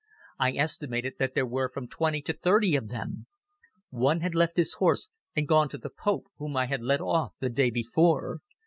[0.39, 3.27] I estimated that there were from twenty to thirty of them.
[3.91, 7.33] One had left his horse and gone to the Pope whom I had let off
[7.39, 8.39] the day before.